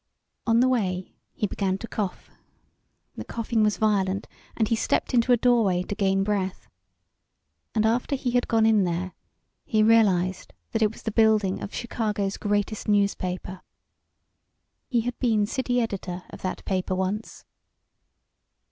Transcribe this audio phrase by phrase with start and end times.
[0.47, 2.31] On the way he began to cough.
[3.17, 4.27] The coughing was violent,
[4.57, 6.67] and he stepped into a doorway to gain breath.
[7.75, 9.13] And after he had gone in there
[9.63, 13.61] he realised that it was the building of Chicago's greatest newspaper.
[14.87, 17.45] He had been city editor of that paper once.